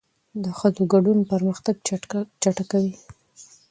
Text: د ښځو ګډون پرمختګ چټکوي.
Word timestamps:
د 0.43 0.45
ښځو 0.59 0.83
ګډون 0.93 1.19
پرمختګ 1.31 1.75
چټکوي. 2.43 2.93